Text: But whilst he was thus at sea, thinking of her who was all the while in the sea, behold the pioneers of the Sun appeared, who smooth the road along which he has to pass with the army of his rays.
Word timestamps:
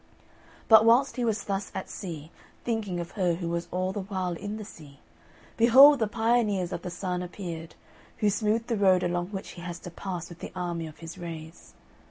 But 0.67 0.83
whilst 0.83 1.17
he 1.17 1.23
was 1.23 1.43
thus 1.43 1.71
at 1.75 1.87
sea, 1.87 2.31
thinking 2.65 2.99
of 2.99 3.11
her 3.11 3.35
who 3.35 3.49
was 3.49 3.67
all 3.69 3.91
the 3.91 4.01
while 4.01 4.33
in 4.33 4.57
the 4.57 4.65
sea, 4.65 4.99
behold 5.57 5.99
the 5.99 6.07
pioneers 6.07 6.73
of 6.73 6.81
the 6.81 6.89
Sun 6.89 7.21
appeared, 7.21 7.75
who 8.17 8.31
smooth 8.31 8.65
the 8.65 8.77
road 8.77 9.03
along 9.03 9.27
which 9.27 9.49
he 9.51 9.61
has 9.61 9.77
to 9.81 9.91
pass 9.91 10.27
with 10.29 10.39
the 10.39 10.51
army 10.55 10.87
of 10.87 10.97
his 10.97 11.19
rays. 11.19 11.75